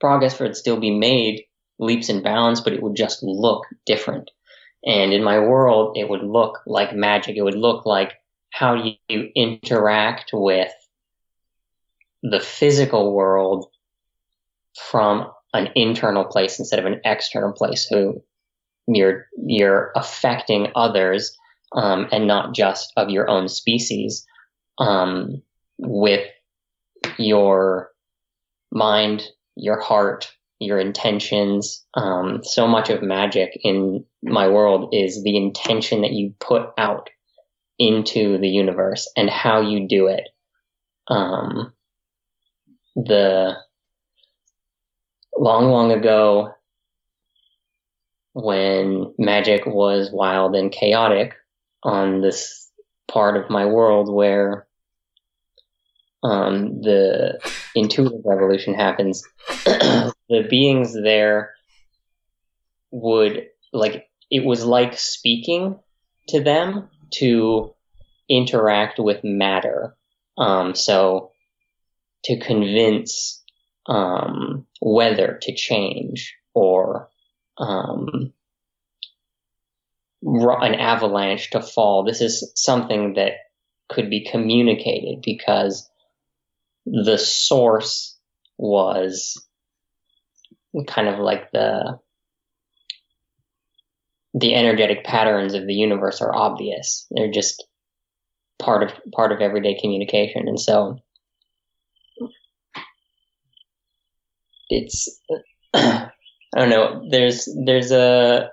[0.00, 1.44] progress would still be made
[1.78, 4.30] leaps and bounds but it would just look different
[4.84, 7.36] and in my world, it would look like magic.
[7.36, 8.14] It would look like
[8.50, 8.74] how
[9.08, 10.72] you interact with
[12.22, 13.66] the physical world
[14.90, 17.88] from an internal place instead of an external place.
[17.88, 18.22] So
[18.86, 21.36] you're, you're affecting others,
[21.74, 24.26] um, and not just of your own species,
[24.78, 25.42] um,
[25.78, 26.26] with
[27.18, 27.90] your
[28.70, 29.24] mind,
[29.56, 31.84] your heart, your intentions.
[31.94, 37.10] Um, so much of magic in my world is the intention that you put out
[37.78, 40.28] into the universe and how you do it.
[41.08, 41.72] Um,
[42.94, 43.56] the
[45.36, 46.54] long, long ago,
[48.34, 51.34] when magic was wild and chaotic
[51.82, 52.61] on this
[53.08, 54.66] part of my world where
[56.22, 57.40] um, the
[57.74, 59.22] intuitive revolution happens,
[59.64, 61.54] the beings there
[62.90, 65.78] would like it was like speaking
[66.28, 67.74] to them to
[68.28, 69.96] interact with matter.
[70.38, 71.32] Um, so
[72.24, 73.42] to convince
[73.86, 77.10] um, weather to change or
[77.58, 78.32] um,
[80.22, 82.04] an avalanche to fall.
[82.04, 83.32] This is something that
[83.88, 85.88] could be communicated because
[86.86, 88.18] the source
[88.56, 89.44] was
[90.86, 91.98] kind of like the
[94.34, 97.06] the energetic patterns of the universe are obvious.
[97.10, 97.66] They're just
[98.58, 100.98] part of part of everyday communication, and so
[104.70, 105.20] it's
[105.74, 106.10] I
[106.56, 107.06] don't know.
[107.10, 108.48] There's there's a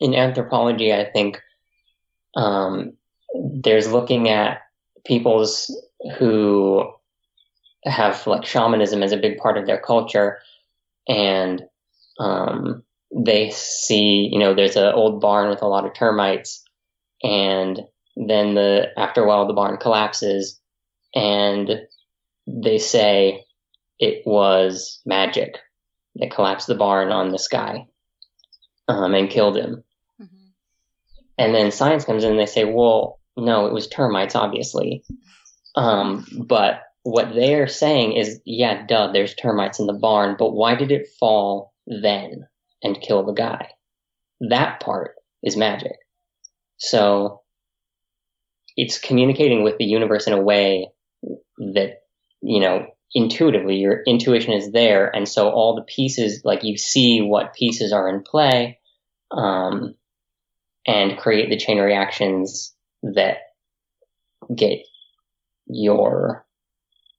[0.00, 1.40] in anthropology, I think
[2.34, 2.92] um,
[3.34, 4.62] there's looking at
[5.04, 5.74] peoples
[6.18, 6.90] who
[7.84, 10.38] have like shamanism as a big part of their culture,
[11.08, 11.62] and
[12.18, 12.82] um,
[13.14, 16.64] they see, you know, there's an old barn with a lot of termites,
[17.22, 17.80] and
[18.16, 20.60] then the after a while the barn collapses,
[21.14, 21.82] and
[22.46, 23.44] they say
[23.98, 25.56] it was magic
[26.16, 27.86] that collapsed the barn on this guy
[28.88, 29.84] um, and killed him.
[30.20, 30.52] Mhm.
[31.38, 35.04] And then science comes in and they say, well, no, it was termites, obviously.
[35.74, 40.74] Um, but what they're saying is, yeah, duh, there's termites in the barn, but why
[40.74, 42.48] did it fall then
[42.82, 43.68] and kill the guy?
[44.40, 45.96] That part is magic.
[46.78, 47.42] So
[48.76, 50.90] it's communicating with the universe in a way
[51.58, 52.00] that,
[52.42, 55.14] you know, intuitively your intuition is there.
[55.14, 58.78] And so all the pieces, like you see what pieces are in play,
[59.30, 59.94] um,
[60.86, 63.38] and create the chain reactions that
[64.54, 64.78] get
[65.66, 66.46] your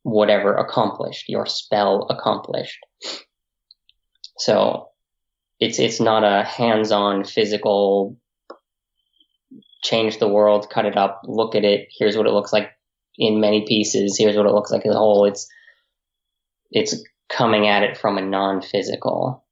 [0.03, 2.79] whatever accomplished, your spell accomplished.
[4.37, 4.89] So
[5.59, 8.17] it's it's not a hands-on physical
[9.83, 12.71] change the world, cut it up, look at it, here's what it looks like
[13.17, 15.25] in many pieces, here's what it looks like as a whole.
[15.25, 15.47] It's
[16.71, 16.95] it's
[17.29, 19.45] coming at it from a non-physical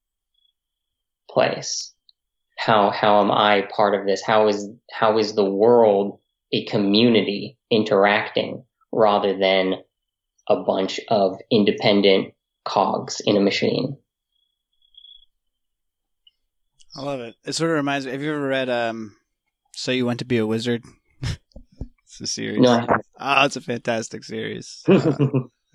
[1.30, 1.94] place.
[2.58, 4.24] How how am I part of this?
[4.24, 6.20] How is how is the world
[6.54, 9.76] a community interacting rather than
[10.48, 13.98] a bunch of independent cogs in a machine?
[16.96, 17.36] I love it.
[17.44, 18.14] It sort of reminds me.
[18.14, 19.18] Have you ever read um,
[19.74, 20.84] "So You Want to Be a Wizard"?
[21.22, 22.62] it's a series.
[22.62, 22.88] No,
[23.20, 24.84] Oh, it's a fantastic series.
[24.90, 25.18] Uh,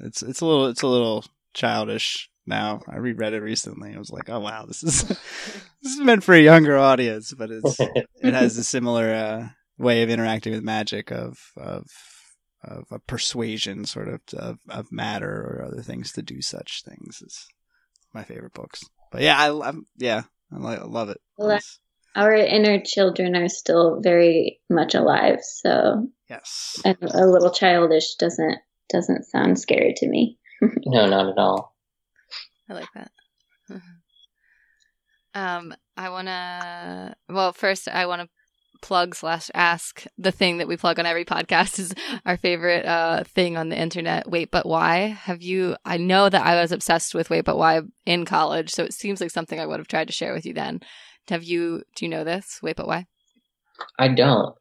[0.02, 1.24] it's it's a little it's a little
[1.54, 2.80] childish now.
[2.88, 3.94] I reread it recently.
[3.94, 5.02] I was like, oh wow, this is
[5.82, 7.76] this is meant for a younger audience, but it's
[8.22, 9.48] it has a similar uh,
[9.78, 11.86] way of interacting with magic of of
[12.62, 17.22] of a persuasion sort of of, of matter or other things to do such things.
[17.22, 17.46] Is
[18.12, 18.82] my favorite books.
[19.10, 20.22] But yeah, I, I'm yeah,
[20.52, 21.20] I, love it.
[21.36, 21.58] Well,
[22.14, 26.80] Our inner children are still very much alive, so yes.
[26.84, 28.58] and a little childish doesn't
[28.90, 30.38] doesn't sound scary to me.
[30.86, 31.74] no, not at all.
[32.68, 33.10] I like that.
[35.34, 37.14] um, I want to.
[37.28, 38.28] Well, first, I want to
[38.82, 43.24] plug slash ask the thing that we plug on every podcast is our favorite uh
[43.24, 44.30] thing on the internet.
[44.30, 45.08] Wait, but why?
[45.08, 45.76] Have you?
[45.84, 49.20] I know that I was obsessed with Wait, but why in college, so it seems
[49.20, 50.80] like something I would have tried to share with you then.
[51.28, 51.82] Have you?
[51.94, 52.60] Do you know this?
[52.62, 53.06] Wait, but why?
[53.98, 54.54] I don't.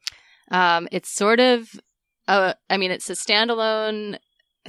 [0.52, 1.70] Um, it's sort of,
[2.30, 4.20] uh, I mean, it's a standalone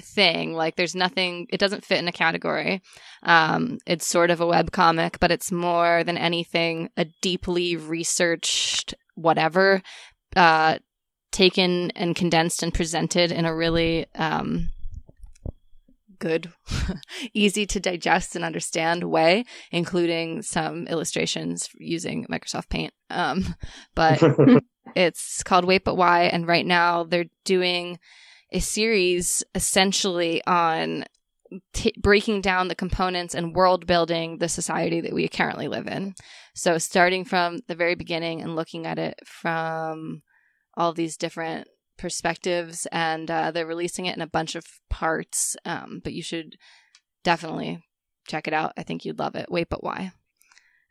[0.01, 0.55] thing.
[0.55, 1.47] Like, there's nothing.
[1.51, 2.81] It doesn't fit in a category.
[3.23, 8.95] Um, it's sort of a web comic, but it's more than anything a deeply researched
[9.15, 9.83] whatever,
[10.37, 10.79] uh,
[11.33, 14.71] taken and condensed and presented in a really um,
[16.19, 16.53] good,
[17.35, 22.95] easy to digest and understand way, including some illustrations using Microsoft Paint.
[23.11, 23.55] Um,
[23.95, 24.23] but
[24.95, 27.99] it's called Wait But Why, and right now they're doing
[28.53, 31.05] a series essentially on
[31.73, 36.15] t- breaking down the components and world building the society that we currently live in.
[36.55, 40.23] So, starting from the very beginning and looking at it from
[40.75, 45.57] all these different perspectives, and uh, they're releasing it in a bunch of parts.
[45.65, 46.57] Um, but you should
[47.23, 47.83] definitely
[48.27, 48.73] check it out.
[48.77, 49.51] I think you'd love it.
[49.51, 50.13] Wait, but why?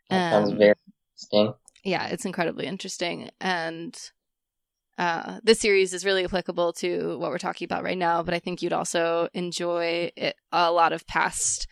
[0.08, 0.74] That sounds Um, very
[1.16, 1.54] interesting.
[1.84, 3.30] Yeah, it's incredibly interesting.
[3.40, 3.96] And
[4.98, 8.38] uh, this series is really applicable to what we're talking about right now, but I
[8.38, 11.66] think you'd also enjoy it, a lot of past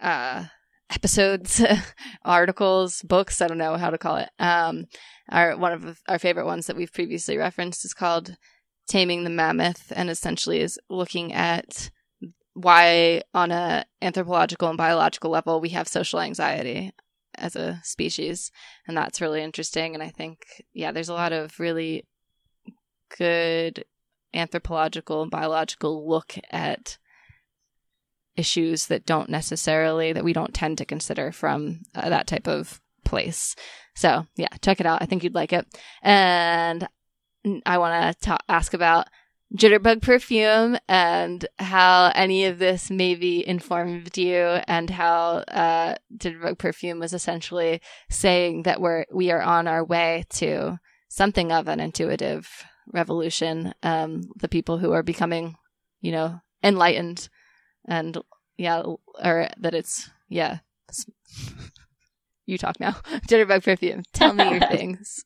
[0.00, 0.44] uh,
[0.90, 1.62] episodes,
[2.24, 3.42] articles, books.
[3.42, 4.30] I don't know how to call it.
[4.38, 4.86] Um,
[5.30, 8.36] our one of our favorite ones that we've previously referenced is called
[8.88, 11.90] "Taming the Mammoth," and essentially is looking at
[12.54, 16.92] why, on a anthropological and biological level, we have social anxiety
[17.36, 18.50] as a species
[18.86, 22.04] and that's really interesting and i think yeah there's a lot of really
[23.18, 23.84] good
[24.34, 26.98] anthropological and biological look at
[28.36, 32.80] issues that don't necessarily that we don't tend to consider from uh, that type of
[33.04, 33.54] place.
[33.94, 35.02] So yeah check it out.
[35.02, 35.66] I think you'd like it.
[36.02, 36.88] And
[37.66, 39.08] i want to ask about
[39.56, 46.98] jitterbug perfume and how any of this maybe informed you and how uh, jitterbug perfume
[46.98, 50.78] was essentially saying that we're we are on our way to
[51.08, 55.54] something of an intuitive revolution um, the people who are becoming
[56.00, 57.28] you know enlightened
[57.86, 58.18] and
[58.56, 58.82] yeah
[59.22, 60.58] or that it's yeah
[62.46, 62.92] you talk now.
[63.28, 64.02] Jitterbug perfume.
[64.12, 65.24] Tell me your things.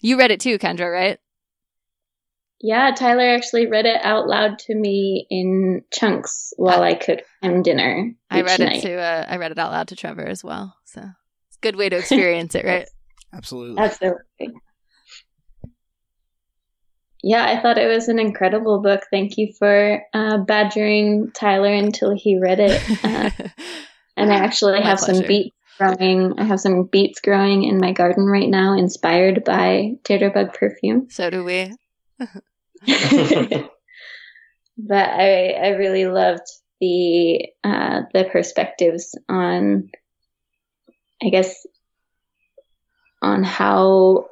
[0.00, 1.18] You read it too kendra right
[2.66, 7.62] Yeah, Tyler actually read it out loud to me in chunks while I cooked him
[7.62, 8.10] dinner.
[8.30, 8.76] I read night.
[8.82, 10.74] it to uh, I read it out loud to Trevor as well.
[10.86, 12.88] So it's a good way to experience it, right?
[13.34, 13.82] Absolutely.
[13.82, 14.54] Absolutely.
[17.22, 19.02] yeah, I thought it was an incredible book.
[19.10, 22.82] Thank you for uh, badgering Tyler until he read it.
[23.04, 23.28] Uh,
[24.16, 25.28] and I actually My have some pleasure.
[25.28, 26.32] beets growing.
[26.38, 31.08] I have some beets growing in my garden right now, inspired by Jitterbug perfume.
[31.10, 31.70] so do we.
[34.78, 36.46] but I I really loved
[36.80, 39.90] the uh, the perspectives on
[41.22, 41.66] I guess
[43.22, 44.26] on how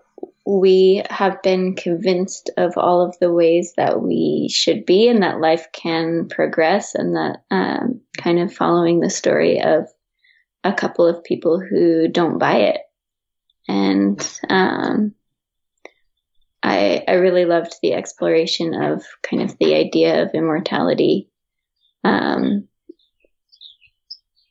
[0.45, 5.41] we have been convinced of all of the ways that we should be and that
[5.41, 9.89] life can progress and that um, kind of following the story of
[10.65, 12.81] a couple of people who don't buy it.
[13.69, 15.15] And um,
[16.63, 21.29] I I really loved the exploration of kind of the idea of immortality,
[22.05, 22.69] um,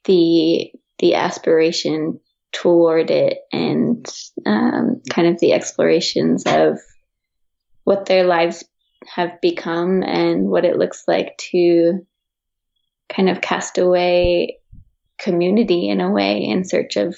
[0.06, 2.20] the the aspiration
[2.52, 4.06] toward it, and
[4.46, 6.80] um, kind of the explorations of
[7.84, 8.64] what their lives
[9.08, 12.06] have become and what it looks like to
[13.10, 14.60] kind of cast away
[15.18, 17.16] community in a way in search of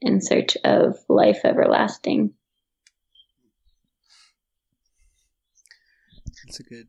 [0.00, 2.34] in search of life everlasting.
[6.52, 6.86] That's a good,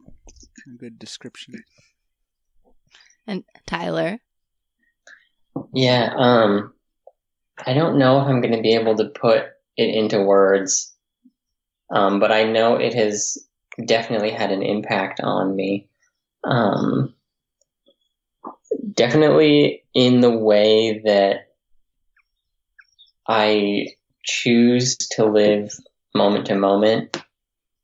[0.67, 1.63] a good description.
[3.25, 4.19] And Tyler.
[5.73, 6.73] Yeah, um,
[7.65, 9.45] I don't know if I'm going to be able to put
[9.77, 10.93] it into words,
[11.89, 13.37] um, but I know it has
[13.85, 15.87] definitely had an impact on me.
[16.43, 17.13] Um,
[18.93, 21.53] definitely in the way that
[23.29, 23.95] I
[24.25, 25.71] choose to live
[26.13, 27.15] moment to moment.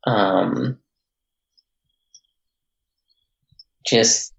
[0.05, 0.78] Um,
[3.89, 4.33] just,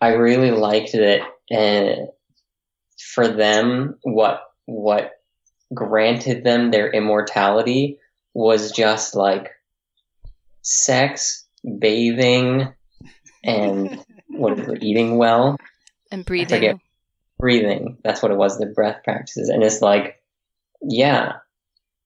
[0.00, 1.20] I really liked that,
[1.50, 2.08] and
[3.14, 5.12] for them, what, what
[5.74, 7.98] granted them their immortality
[8.34, 9.50] was just like
[10.62, 11.46] sex,
[11.78, 12.72] bathing,
[13.44, 15.56] and what is it, eating well,
[16.10, 16.48] And forget.
[16.48, 16.80] breathing.
[17.38, 17.98] breathing.
[18.04, 19.48] That's what it was, the breath practices.
[19.48, 20.22] And it's like,
[20.80, 21.34] yeah,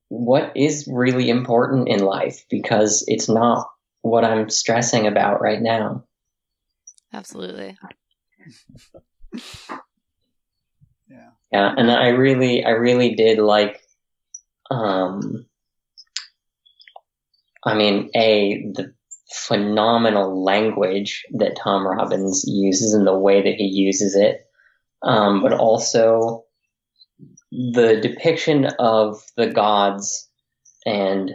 [0.08, 2.44] what is really important in life?
[2.48, 3.68] Because it's not
[4.02, 6.04] what I'm stressing about right now.
[7.16, 7.76] Absolutely.
[11.08, 11.30] Yeah.
[11.52, 13.80] Yeah, and I really, I really did like,
[14.72, 15.46] um,
[17.64, 18.92] I mean, a the
[19.32, 24.50] phenomenal language that Tom Robbins uses and the way that he uses it,
[25.04, 26.44] um, but also
[27.52, 30.28] the depiction of the gods
[30.84, 31.32] and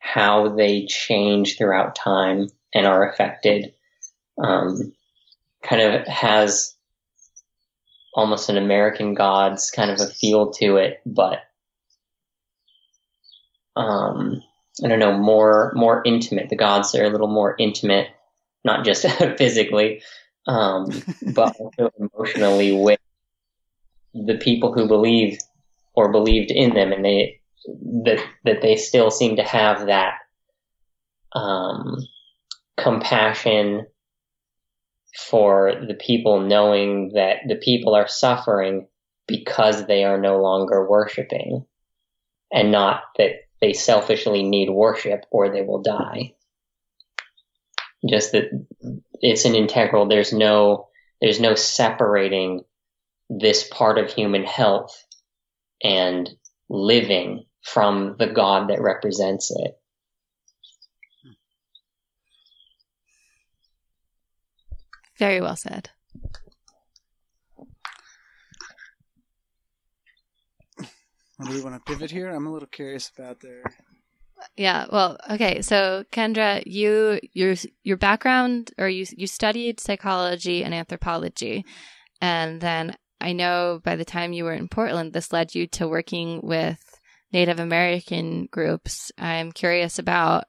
[0.00, 3.72] how they change throughout time and are affected,
[4.42, 4.92] um,
[5.64, 6.74] kind of has
[8.14, 11.40] almost an American Gods kind of a feel to it, but
[13.76, 14.42] um,
[14.84, 16.48] I don't know, more more intimate.
[16.48, 18.08] The gods are a little more intimate,
[18.64, 19.06] not just
[19.38, 20.02] physically,
[20.46, 20.90] um,
[21.34, 23.00] but also emotionally with
[24.14, 25.38] the people who believe
[25.94, 27.40] or believed in them, and they
[28.04, 30.14] that that they still seem to have that
[31.32, 31.96] um,
[32.76, 33.86] compassion
[35.14, 38.86] for the people knowing that the people are suffering
[39.26, 41.64] because they are no longer worshiping
[42.52, 46.34] and not that they selfishly need worship or they will die.
[48.08, 48.50] Just that
[49.20, 50.88] it's an integral, there's no,
[51.20, 52.62] there's no separating
[53.30, 55.04] this part of human health
[55.82, 56.28] and
[56.68, 59.78] living from the God that represents it.
[65.18, 65.90] Very well said.
[71.42, 72.30] Do we want to pivot here?
[72.30, 73.62] I'm a little curious about their.
[74.56, 74.86] Yeah.
[74.90, 75.62] Well, okay.
[75.62, 81.64] So, Kendra, you your your background, or you you studied psychology and anthropology,
[82.20, 85.88] and then I know by the time you were in Portland, this led you to
[85.88, 86.78] working with
[87.32, 89.10] Native American groups.
[89.18, 90.44] I'm curious about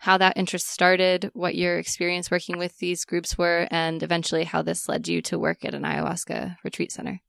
[0.00, 4.62] how that interest started, what your experience working with these groups were, and eventually how
[4.62, 7.20] this led you to work at an ayahuasca retreat center.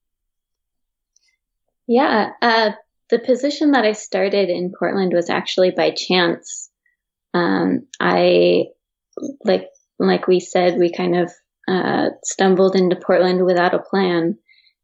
[1.86, 2.72] Yeah, uh,
[3.09, 6.69] the position that I started in Portland was actually by chance.
[7.34, 8.67] Um, I
[9.43, 9.67] like
[9.99, 11.32] like we said, we kind of
[11.67, 14.38] uh, stumbled into Portland without a plan,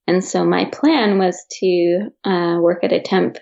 [0.07, 3.37] and so my plan was to uh, work at a temp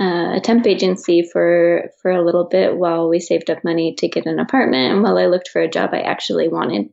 [0.00, 4.08] uh, a temp agency for for a little bit while we saved up money to
[4.08, 6.90] get an apartment and while I looked for a job I actually wanted.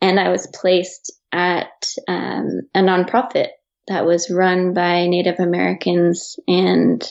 [0.00, 3.48] And I was placed at um, a nonprofit
[3.88, 7.02] that was run by Native Americans, and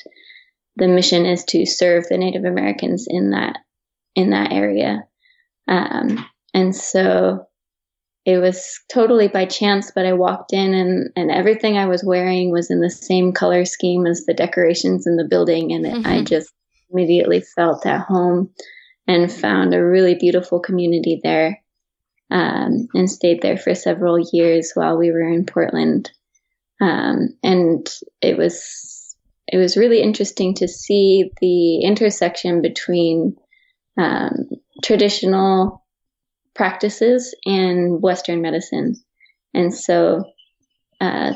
[0.75, 3.57] the mission is to serve the Native Americans in that
[4.15, 5.03] in that area.
[5.67, 7.47] Um, and so
[8.25, 12.51] it was totally by chance, but I walked in and, and everything I was wearing
[12.51, 15.71] was in the same color scheme as the decorations in the building.
[15.71, 16.51] And it, I just
[16.89, 18.49] immediately felt at home
[19.07, 21.61] and found a really beautiful community there
[22.31, 26.11] um, and stayed there for several years while we were in Portland.
[26.81, 27.87] Um, and
[28.21, 29.15] it was
[29.47, 33.35] it was really interesting to see the intersection between
[33.97, 34.49] um,
[34.83, 35.84] traditional
[36.55, 38.95] practices in Western medicine,
[39.53, 40.23] and so
[41.01, 41.33] uh,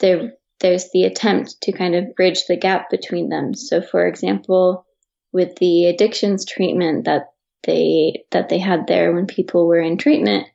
[0.00, 3.54] there there's the attempt to kind of bridge the gap between them.
[3.54, 4.86] So, for example,
[5.32, 7.32] with the addictions treatment that
[7.64, 10.46] they that they had there when people were in treatment,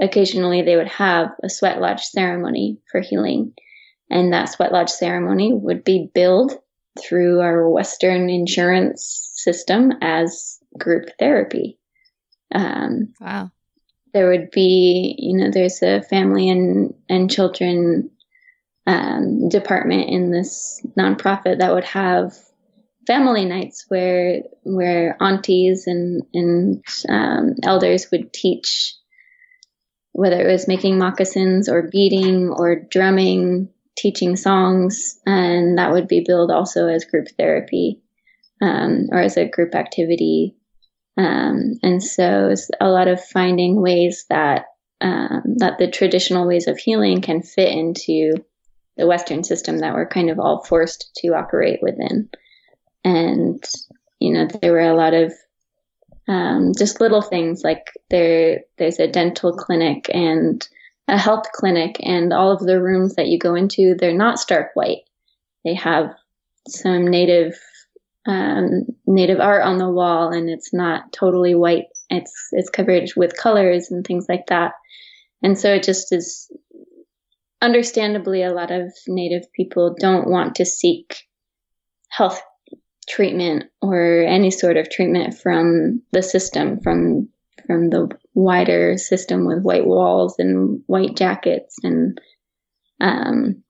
[0.00, 3.52] occasionally they would have a sweat lodge ceremony for healing.
[4.10, 6.52] And that sweat lodge ceremony would be billed
[7.00, 11.78] through our Western insurance system as group therapy.
[12.54, 13.50] Um, wow.
[14.12, 18.10] There would be, you know, there's a family and, and children
[18.86, 22.34] um, department in this nonprofit that would have
[23.06, 28.94] family nights where where aunties and and um, elders would teach
[30.12, 36.24] whether it was making moccasins or beading or drumming teaching songs and that would be
[36.26, 38.02] billed also as group therapy
[38.60, 40.56] um, or as a group activity
[41.16, 44.66] um, and so it's a lot of finding ways that
[45.00, 48.32] um, that the traditional ways of healing can fit into
[48.96, 52.28] the western system that we're kind of all forced to operate within.
[53.04, 53.62] And
[54.18, 55.32] you know there were a lot of
[56.26, 60.66] um, just little things like there there's a dental clinic and
[61.06, 64.70] a health clinic and all of the rooms that you go into they're not stark
[64.74, 65.02] white.
[65.64, 66.14] They have
[66.66, 67.58] some native
[68.26, 71.86] um, native art on the wall and it's not totally white.
[72.10, 74.72] It's it's covered with colors and things like that.
[75.42, 76.50] And so it just is
[77.60, 81.22] understandably a lot of native people don't want to seek
[82.08, 82.40] health
[83.08, 87.28] treatment or any sort of treatment from the system, from
[87.66, 92.20] from the wider system with white walls and white jackets and
[93.00, 93.62] um,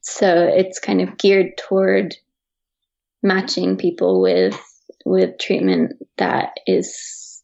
[0.00, 2.16] so it's kind of geared toward
[3.22, 4.58] matching people with
[5.04, 7.42] with treatment that is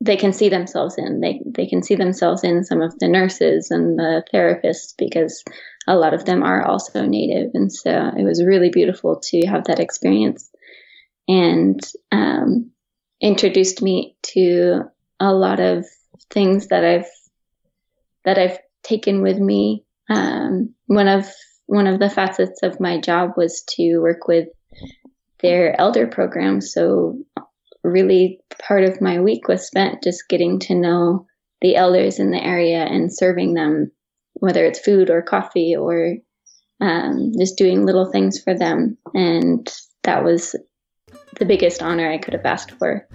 [0.00, 3.70] they can see themselves in they they can see themselves in some of the nurses
[3.70, 5.42] and the therapists because
[5.86, 7.52] a lot of them are also native.
[7.54, 10.50] And so it was really beautiful to have that experience
[11.28, 12.70] and um,
[13.20, 14.82] introduced me to
[15.20, 15.86] a lot of
[16.30, 17.10] things that I've
[18.24, 19.84] that I've taken with me.
[20.10, 21.28] Um, one of
[21.66, 24.48] one of the facets of my job was to work with
[25.40, 26.60] their elder program.
[26.60, 27.18] So
[27.82, 31.26] really part of my week was spent just getting to know
[31.60, 33.92] the elders in the area and serving them
[34.34, 36.16] whether it's food or coffee or
[36.80, 38.98] um, just doing little things for them.
[39.14, 39.72] And
[40.02, 40.54] that was
[41.38, 43.08] the biggest honor I could have asked for.